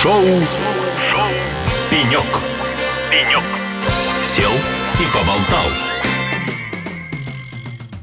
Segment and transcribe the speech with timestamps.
[0.00, 1.28] Шоу, Шоу.
[1.90, 2.22] «Пенек».
[3.10, 3.42] «Пенек».
[4.22, 5.66] Сел и поболтал.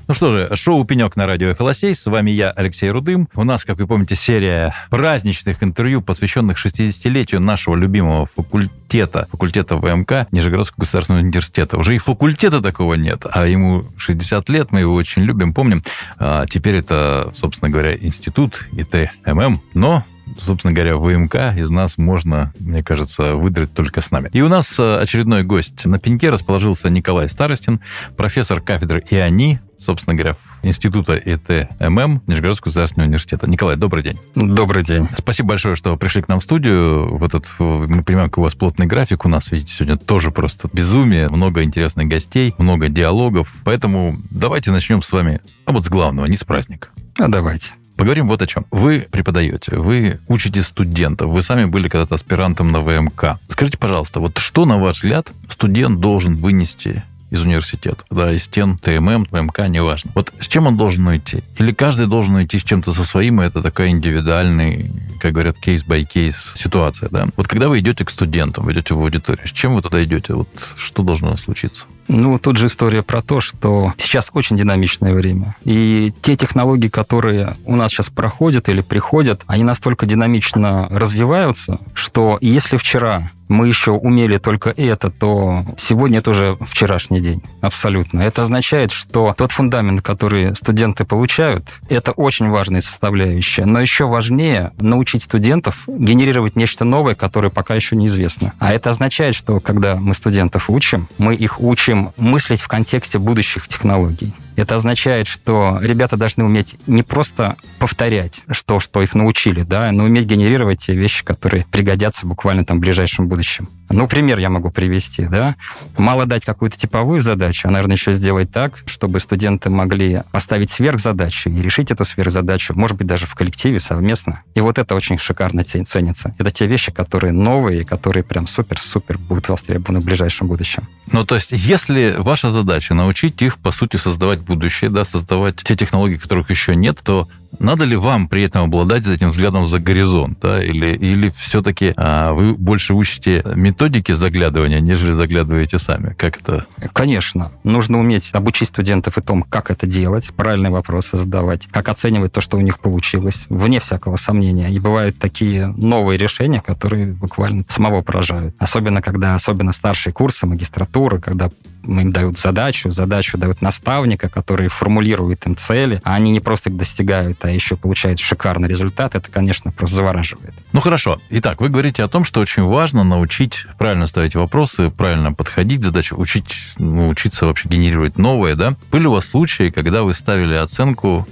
[0.05, 1.95] Ну что же, шоу «Пенек» на радио «Холосей».
[1.95, 3.29] С вами я, Алексей Рудым.
[3.33, 10.27] У нас, как вы помните, серия праздничных интервью, посвященных 60-летию нашего любимого факультета, факультета ВМК
[10.33, 11.77] Нижегородского государственного университета.
[11.77, 15.81] Уже и факультета такого нет, а ему 60 лет, мы его очень любим, помним.
[16.19, 20.03] А теперь это, собственно говоря, институт ИТММ, но
[20.39, 24.29] собственно говоря, ВМК из нас можно, мне кажется, выдрать только с нами.
[24.33, 25.85] И у нас э, очередной гость.
[25.85, 27.79] На пеньке расположился Николай Старостин,
[28.17, 33.49] профессор кафедры ИАНИ, собственно говоря, Института ИТММ Нижегородского государственного университета.
[33.49, 34.19] Николай, добрый день.
[34.35, 35.07] Добрый день.
[35.17, 37.17] Спасибо большое, что пришли к нам в студию.
[37.17, 39.25] В этот, мы понимаем, как у вас плотный график.
[39.25, 41.29] У нас, видите, сегодня тоже просто безумие.
[41.29, 43.53] Много интересных гостей, много диалогов.
[43.63, 46.89] Поэтому давайте начнем с вами, а вот с главного, не с праздника.
[47.17, 47.71] А давайте.
[47.95, 48.65] Поговорим вот о чем.
[48.71, 53.37] Вы преподаете, вы учите студентов, вы сами были когда-то аспирантом на ВМК.
[53.49, 58.77] Скажите, пожалуйста, вот что, на ваш взгляд, студент должен вынести из университета, да, из стен
[58.77, 60.11] ИТММ, ВМК, неважно.
[60.13, 61.39] Вот с чем он должен уйти?
[61.57, 66.53] Или каждый должен уйти с чем-то со своим, и это такая индивидуальный, как говорят, case-by-case
[66.55, 67.25] ситуация, да?
[67.35, 70.33] Вот когда вы идете к студентам, вы идете в аудиторию, с чем вы туда идете?
[70.33, 71.85] Вот что должно случиться?
[72.07, 75.55] Ну, тут же история про то, что сейчас очень динамичное время.
[75.63, 82.37] И те технологии, которые у нас сейчас проходят или приходят, они настолько динамично развиваются, что
[82.41, 87.43] если вчера мы еще умели только это, то сегодня это уже вчерашний день.
[87.61, 88.21] Абсолютно.
[88.21, 93.65] Это означает, что тот фундамент, который студенты получают, это очень важная составляющая.
[93.65, 98.53] Но еще важнее научить студентов генерировать нечто новое, которое пока еще неизвестно.
[98.59, 103.67] А это означает, что когда мы студентов учим, мы их учим мыслить в контексте будущих
[103.67, 104.33] технологий.
[104.55, 110.05] Это означает, что ребята должны уметь не просто повторять что, что их научили, да, но
[110.05, 113.67] уметь генерировать те вещи, которые пригодятся буквально там в ближайшем будущем.
[113.89, 115.55] Ну, пример я могу привести, да.
[115.97, 121.49] Мало дать какую-то типовую задачу, а, наверное, еще сделать так, чтобы студенты могли поставить сверхзадачу
[121.49, 124.43] и решить эту сверхзадачу, может быть, даже в коллективе совместно.
[124.55, 126.33] И вот это очень шикарно ценится.
[126.37, 130.83] Это те вещи, которые новые, которые прям супер-супер будут востребованы в ближайшем будущем.
[131.11, 135.75] Ну, то есть, если ваша задача научить их, по сути, создавать будущее, да, создавать те
[135.75, 137.27] технологии, которых еще нет, то
[137.59, 142.33] надо ли вам при этом обладать этим взглядом за горизонт, да, или, или все-таки а,
[142.33, 146.13] вы больше учите методики заглядывания, нежели заглядываете сами?
[146.17, 146.65] Как это?
[146.93, 147.51] Конечно.
[147.63, 152.41] Нужно уметь обучить студентов и том, как это делать, правильные вопросы задавать, как оценивать то,
[152.41, 154.69] что у них получилось, вне всякого сомнения.
[154.69, 158.55] И бывают такие новые решения, которые буквально самого поражают.
[158.59, 161.49] Особенно, когда особенно старшие курсы, магистратуры, когда
[161.87, 166.77] им дают задачу, задачу дают наставника, который формулирует им цели, а они не просто их
[166.77, 170.53] достигают, а еще получают шикарный результат, это, конечно, просто завораживает.
[170.73, 171.19] Ну хорошо.
[171.29, 175.83] Итак, вы говорите о том, что очень важно научить правильно ставить вопросы, правильно подходить к
[175.83, 178.75] задаче, учить, ну, учиться вообще генерировать новое, да?
[178.91, 181.27] Были у вас случаи, когда вы ставили оценку,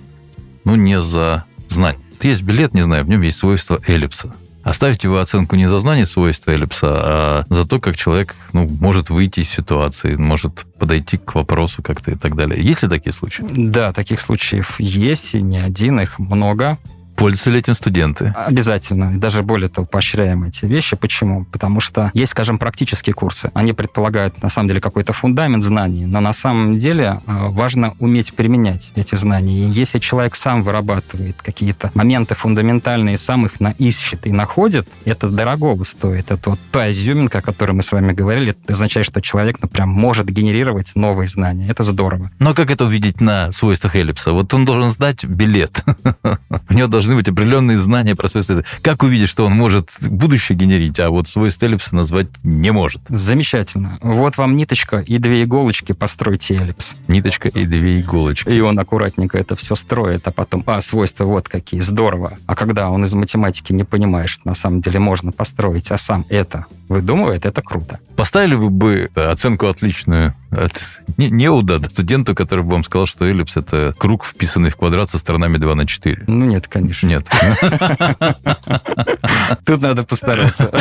[0.63, 2.01] ну, не за знание?
[2.21, 4.33] Есть билет, не знаю, в нем есть свойство эллипса.
[4.63, 9.09] Оставьте вы оценку не за знание свойства эллипса, а за то, как человек ну, может
[9.09, 12.63] выйти из ситуации, может подойти к вопросу как-то и так далее.
[12.63, 13.45] Есть ли такие случаи?
[13.49, 16.77] Да, таких случаев есть, и не один, их много.
[17.23, 18.33] Пользуются ли этим студенты?
[18.35, 19.17] Обязательно.
[19.17, 20.97] Даже более того, поощряем эти вещи.
[20.97, 21.45] Почему?
[21.45, 23.49] Потому что есть, скажем, практические курсы.
[23.53, 28.33] Они предполагают, на самом деле, какой-то фундамент знаний, но на самом деле а, важно уметь
[28.33, 29.53] применять эти знания.
[29.53, 35.85] И если человек сам вырабатывает какие-то моменты фундаментальные, сам их ищет и находит, это дорогого
[35.85, 36.29] стоит.
[36.29, 39.69] Это вот та изюминка, о которой мы с вами говорили, это означает, что человек, ну,
[39.69, 41.69] прям может генерировать новые знания.
[41.69, 42.31] Это здорово.
[42.39, 44.33] Но как это увидеть на свойствах эллипса?
[44.33, 45.85] Вот он должен сдать билет.
[46.69, 48.71] У него должен должны быть определенные знания про свойства эллипса.
[48.81, 53.01] Как увидеть, что он может будущее генерить, а вот свойства эллипса назвать не может?
[53.09, 53.99] Замечательно.
[54.01, 56.91] Вот вам ниточка и две иголочки, постройте эллипс.
[57.07, 58.49] Ниточка и две иголочки.
[58.49, 62.37] И он аккуратненько это все строит, а потом, а, свойства вот какие, здорово.
[62.45, 66.25] А когда он из математики не понимает, что на самом деле можно построить, а сам
[66.29, 67.99] это выдумывает, это круто.
[68.15, 70.81] Поставили вы бы оценку отличную от
[71.17, 75.17] не, неуда студенту, который бы вам сказал, что эллипс— это круг, вписанный в квадрат со
[75.17, 76.25] сторонами 2 на 4?
[76.27, 77.07] Ну нет, конечно.
[77.07, 77.27] Нет.
[79.65, 80.71] Тут надо постараться.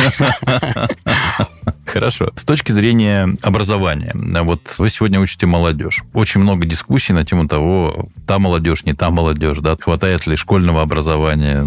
[1.85, 2.31] Хорошо.
[2.35, 6.03] С точки зрения образования, вот вы сегодня учите молодежь.
[6.13, 10.81] Очень много дискуссий на тему того, та молодежь, не та молодежь, да, хватает ли школьного
[10.81, 11.65] образования,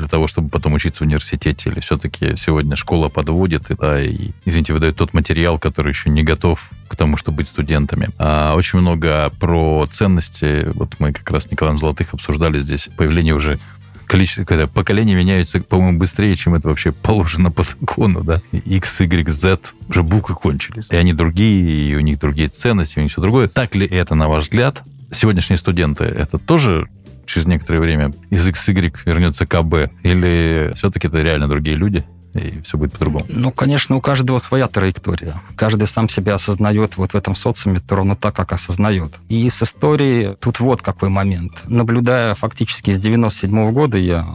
[0.00, 4.30] для того, чтобы потом учиться в университете, или все-таки сегодня школа подводит, и, да, и,
[4.44, 8.08] извините, выдает тот материал, который еще не готов к тому, чтобы быть студентами.
[8.18, 13.34] А очень много про ценности, вот мы как раз с Николаем Золотых обсуждали здесь появление
[13.34, 13.58] уже
[14.06, 18.42] количество, когда поколения меняются, по-моему, быстрее, чем это вообще положено по закону, да.
[18.52, 19.58] X, Y, Z
[19.88, 20.88] уже буквы кончились.
[20.90, 23.46] И они другие, и у них другие ценности, у них все другое.
[23.46, 24.82] Так ли это, на ваш взгляд?
[25.12, 26.88] Сегодняшние студенты, это тоже
[27.30, 29.92] через некоторое время из XY вернется КБ?
[30.02, 32.04] Или все-таки это реально другие люди?
[32.34, 33.26] и все будет по-другому.
[33.28, 35.34] Ну, конечно, у каждого своя траектория.
[35.56, 39.12] Каждый сам себя осознает вот в этом социуме ровно так, как осознает.
[39.28, 41.52] И с историей тут вот какой момент.
[41.66, 44.26] Наблюдая фактически с 97 -го года, я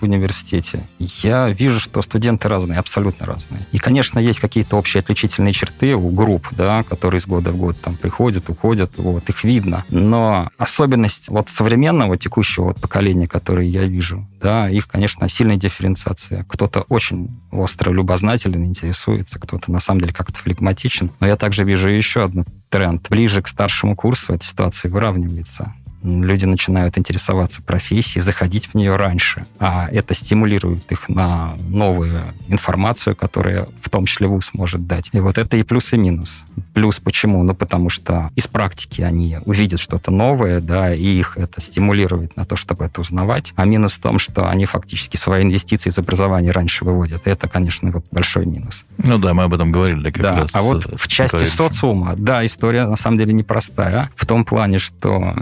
[0.00, 3.62] в университете, я вижу, что студенты разные, абсолютно разные.
[3.72, 7.80] И, конечно, есть какие-то общие отличительные черты у групп, да, которые из года в год
[7.80, 9.84] там приходят, уходят, вот, их видно.
[9.90, 16.44] Но особенность вот современного, текущего вот поколения, которое я вижу, да, их, конечно, сильная дифференциация.
[16.48, 21.10] Кто-то очень остро любознателен, интересуется, кто-то на самом деле как-то флегматичен.
[21.20, 23.06] Но я также вижу еще один тренд.
[23.08, 29.46] Ближе к старшему курсу эта ситуация выравнивается люди начинают интересоваться профессией, заходить в нее раньше,
[29.58, 35.10] а это стимулирует их на новую информацию, которая в том числе ВУЗ может дать.
[35.12, 36.44] И вот это и плюс, и минус.
[36.74, 37.42] Плюс почему?
[37.42, 42.44] Ну, потому что из практики они увидят что-то новое, да, и их это стимулирует на
[42.44, 43.52] то, чтобы это узнавать.
[43.56, 47.26] А минус в том, что они фактически свои инвестиции из образования раньше выводят.
[47.26, 48.84] И это, конечно, вот большой минус.
[48.98, 50.10] Ну да, мы об этом говорили.
[50.10, 54.10] Как да, раз а вот в части социума, да, история на самом деле непростая.
[54.16, 55.34] В том плане, что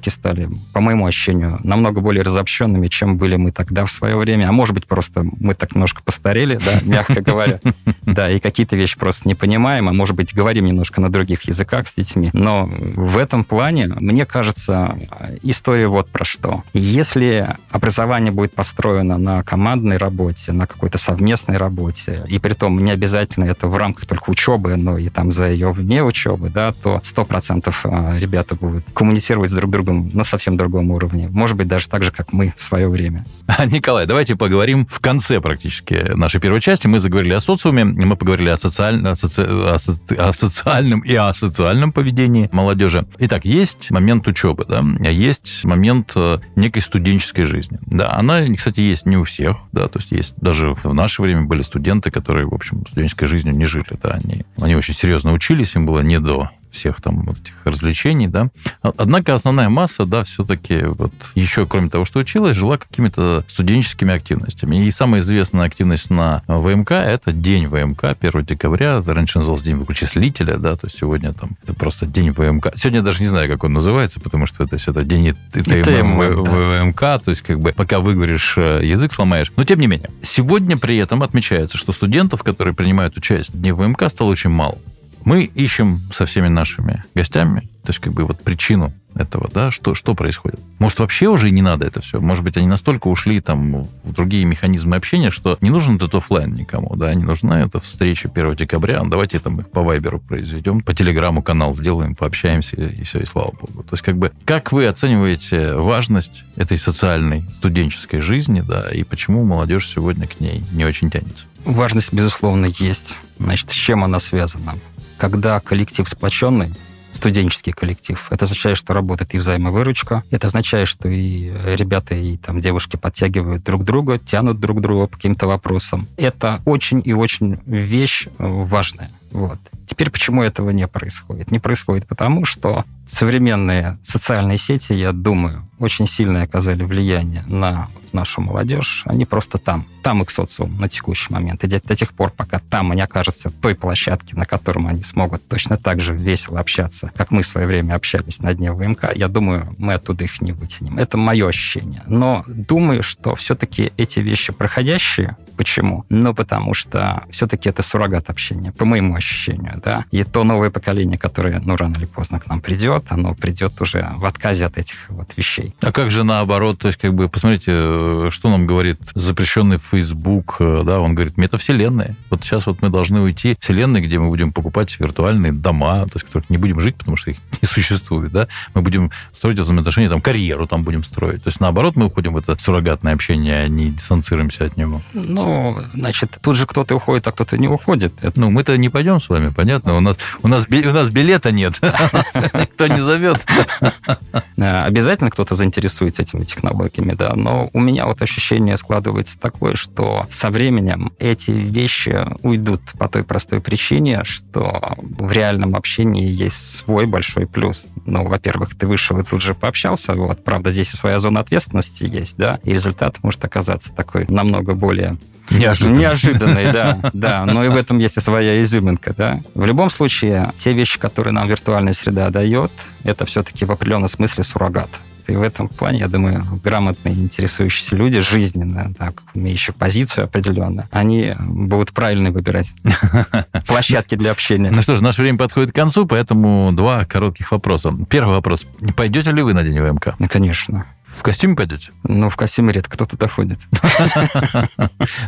[0.00, 4.48] детки стали, по моему ощущению, намного более разобщенными, чем были мы тогда в свое время.
[4.48, 7.60] А может быть, просто мы так немножко постарели, да, мягко говоря.
[8.02, 11.86] Да, и какие-то вещи просто не понимаем, а может быть, говорим немножко на других языках
[11.86, 12.30] с детьми.
[12.32, 14.96] Но в этом плане, мне кажется,
[15.42, 16.62] история вот про что.
[16.72, 22.90] Если образование будет построено на командной работе, на какой-то совместной работе, и при том не
[22.90, 27.00] обязательно это в рамках только учебы, но и там за ее вне учебы, да, то
[27.04, 31.28] 100% а, ребята будут коммуницировать с друг другом на совсем другом уровне.
[31.32, 33.24] Может быть, даже так же, как мы в свое время.
[33.66, 36.86] Николай, давайте поговорим в конце практически нашей первой части.
[36.86, 39.06] Мы заговорили о социуме, мы поговорили о, социаль...
[39.06, 39.42] о, соци...
[39.42, 40.14] о, соци...
[40.14, 43.06] о социальном и о социальном поведении молодежи.
[43.18, 47.78] Итак, есть момент учебы, да, есть момент э, некой студенческой жизни.
[47.86, 51.42] Да, она, кстати, есть не у всех, да, то есть есть даже в наше время
[51.42, 55.74] были студенты, которые, в общем, студенческой жизнью не жили, да, они, они очень серьезно учились,
[55.74, 58.48] им было не до всех там вот этих развлечений, да.
[58.82, 64.86] Однако основная масса, да, все-таки вот еще, кроме того, что училась, жила какими-то студенческими активностями.
[64.86, 68.98] И самая известная активность на ВМК– это День ВМК, 1 декабря.
[68.98, 72.72] Это раньше назывался День вычислителя, да, то есть сегодня там это просто День ВМК.
[72.76, 76.18] Сегодня я даже не знаю, как он называется, потому что это все это День ТМ
[76.18, 79.52] ВМК, то есть как бы пока выговоришь, э, язык сломаешь.
[79.56, 83.74] Но тем не менее, сегодня при этом отмечается, что студентов, которые принимают участие в Дне
[83.74, 84.78] ВМК, стало очень мало.
[85.24, 89.94] Мы ищем со всеми нашими гостями, то есть как бы вот причину этого, да, что,
[89.94, 90.60] что происходит.
[90.78, 92.20] Может, вообще уже и не надо это все.
[92.20, 96.54] Может быть, они настолько ушли там в другие механизмы общения, что не нужен этот офлайн
[96.54, 100.94] никому, да, не нужна эта встреча 1 декабря, давайте там их по Вайберу произведем, по
[100.94, 103.82] Телеграму канал сделаем, пообщаемся, и все, и слава богу.
[103.82, 109.44] То есть, как бы, как вы оцениваете важность этой социальной студенческой жизни, да, и почему
[109.44, 111.44] молодежь сегодня к ней не очень тянется?
[111.64, 113.14] Важность, безусловно, есть.
[113.38, 114.74] Значит, с чем она связана?
[115.20, 116.72] Когда коллектив сплоченный,
[117.12, 118.26] студенческий коллектив.
[118.30, 120.22] Это означает, что работает и взаимовыручка.
[120.30, 125.16] Это означает, что и ребята, и там девушки подтягивают друг друга, тянут друг друга по
[125.16, 126.08] каким-то вопросам.
[126.16, 129.10] Это очень и очень вещь важная.
[129.32, 129.58] Вот.
[129.86, 131.50] Теперь почему этого не происходит?
[131.50, 138.40] Не происходит потому, что современные социальные сети, я думаю, очень сильно оказали влияние на нашу
[138.40, 139.02] молодежь.
[139.06, 139.86] Они просто там.
[140.02, 141.62] Там их социум на текущий момент.
[141.64, 145.76] И до тех пор, пока там они окажутся той площадке, на котором они смогут точно
[145.76, 149.74] так же весело общаться, как мы в свое время общались на дне ВМК, я думаю,
[149.78, 150.98] мы оттуда их не вытянем.
[150.98, 152.02] Это мое ощущение.
[152.06, 156.06] Но думаю, что все-таки эти вещи проходящие, Почему?
[156.08, 160.06] Ну, потому что все-таки это суррогат общения, по моему ощущению, да.
[160.10, 164.08] И то новое поколение, которое, ну, рано или поздно к нам придет, оно придет уже
[164.16, 165.74] в отказе от этих вот вещей.
[165.80, 166.78] А как же наоборот?
[166.78, 171.36] То есть, как бы, посмотрите, э, что нам говорит запрещенный Facebook, э, да, он говорит,
[171.36, 172.14] метавселенная.
[172.30, 176.12] Вот сейчас вот мы должны уйти в вселенной, где мы будем покупать виртуальные дома, то
[176.14, 178.46] есть, которых не будем жить, потому что их не существует, да.
[178.74, 181.42] Мы будем строить взаимоотношения, там, карьеру там будем строить.
[181.42, 185.00] То есть, наоборот, мы уходим в это суррогатное общение, а не дистанцируемся от него.
[185.14, 188.14] Ну, значит, тут же кто-то уходит, а кто-то не уходит.
[188.20, 188.38] Это...
[188.38, 189.70] Ну, мы-то не пойдем с вами, понятно?
[189.70, 189.96] понятно.
[189.96, 191.80] У нас, у нас, у нас билета нет.
[191.82, 193.44] Никто не зовет.
[194.56, 197.34] Обязательно кто-то заинтересуется этими технологиями, да.
[197.34, 203.24] Но у меня вот ощущение складывается такое, что со временем эти вещи уйдут по той
[203.24, 207.86] простой причине, что в реальном общении есть свой большой плюс.
[208.04, 212.04] Ну, во-первых, ты вышел и тут же пообщался, вот, правда, здесь и своя зона ответственности
[212.04, 215.16] есть, да, и результат может оказаться такой намного более
[215.50, 215.98] Неожиданный.
[215.98, 217.44] Неожиданный, да, да.
[217.44, 219.40] Но и в этом есть и своя изюминка, да.
[219.54, 222.70] В любом случае, те вещи, которые нам виртуальная среда дает,
[223.04, 224.90] это все-таки в определенном смысле суррогат.
[225.30, 231.34] И в этом плане, я думаю, грамотные, интересующиеся люди, жизненно, так, имеющие позицию определенно, они
[231.38, 232.72] будут правильно выбирать
[233.66, 234.72] площадки для общения.
[234.72, 237.94] Ну что ж, наше время подходит к концу, поэтому два коротких вопроса.
[238.08, 238.66] Первый вопрос.
[238.96, 240.16] Пойдете ли вы на день ВМК?
[240.18, 240.86] Ну, конечно.
[241.16, 241.90] В костюме пойдете?
[242.04, 243.58] Ну, в костюме редко кто туда ходит.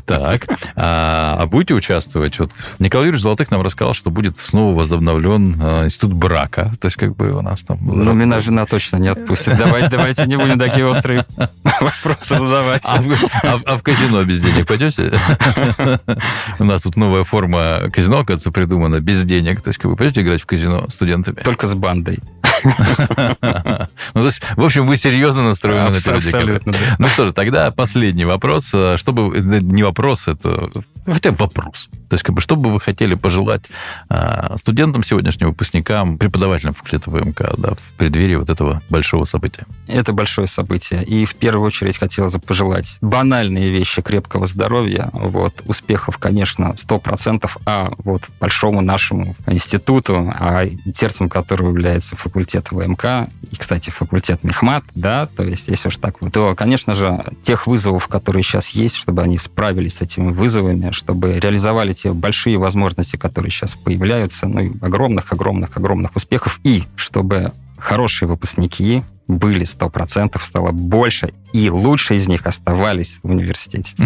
[0.06, 0.46] Так.
[0.76, 2.38] А, а будете участвовать?
[2.38, 6.72] Вот Николай Юрьевич Золотых нам рассказал, что будет снова возобновлен а, институт брака.
[6.80, 7.78] То есть, как бы у нас там...
[7.82, 9.56] Ну, меня жена точно не отпустит.
[9.56, 11.26] Давайте, давайте не будем такие острые
[11.64, 12.82] вопросы задавать.
[12.84, 13.12] А в,
[13.42, 15.12] а, а в казино без денег пойдете?
[16.58, 19.60] У нас тут новая форма казино, оказывается, придумана без денег.
[19.60, 21.40] То есть, как вы пойдете играть в казино студентами?
[21.40, 22.18] Только с бандой.
[22.64, 28.24] Ну, то есть, в общем, вы серьезно настроены на Абсолютно, Ну что же, тогда последний
[28.24, 28.72] вопрос.
[28.96, 29.40] Чтобы...
[29.40, 30.70] Не вопрос, это
[31.06, 31.88] хотя бы вопрос.
[32.08, 33.64] То есть, как бы, что бы вы хотели пожелать
[34.08, 39.64] а, студентам сегодняшним, выпускникам, преподавателям факультета ВМК да, в преддверии вот этого большого события?
[39.86, 41.02] Это большое событие.
[41.04, 47.50] И в первую очередь хотелось бы пожелать банальные вещи крепкого здоровья, вот, успехов, конечно, 100%,
[47.64, 54.84] а вот большому нашему институту, а сердцем которого является факультет ВМК, и, кстати, факультет Мехмат,
[54.94, 58.96] да, то есть, если уж так вот, то, конечно же, тех вызовов, которые сейчас есть,
[58.96, 64.74] чтобы они справились с этими вызовами, чтобы реализовали те большие возможности, которые сейчас появляются, ну,
[64.80, 69.02] огромных-огромных-огромных успехов, и чтобы хорошие выпускники
[69.38, 73.94] были 100%, стало больше, и лучше из них оставались в университете.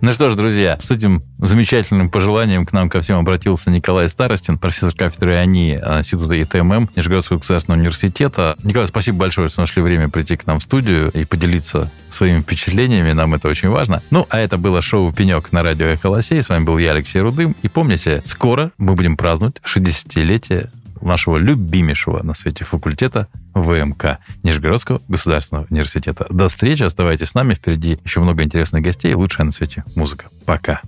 [0.00, 4.58] Ну что ж, друзья, с этим замечательным пожеланием к нам ко всем обратился Николай Старостин,
[4.58, 8.56] профессор кафедры ИОНИ Института ИТММ Нижегородского государственного университета.
[8.62, 13.12] Николай, спасибо большое, что нашли время прийти к нам в студию и поделиться своими впечатлениями,
[13.12, 14.02] нам это очень важно.
[14.10, 16.42] Ну, а это было шоу «Пенек» на радио «Эхо Лосей».
[16.42, 17.54] С вами был я, Алексей Рудым.
[17.62, 20.70] И помните, скоро мы будем праздновать 60-летие
[21.06, 26.26] нашего любимейшего на свете факультета ВМК Нижегородского государственного университета.
[26.30, 30.26] До встречи, оставайтесь с нами, впереди еще много интересных гостей и лучшая на свете музыка.
[30.46, 30.80] Пока.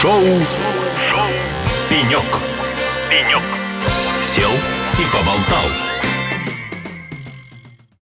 [0.00, 0.22] Шоу,
[1.10, 1.28] Шоу.
[1.88, 2.24] «Пенек».
[3.10, 3.42] «Пенек».
[4.20, 5.87] Сел и поболтал.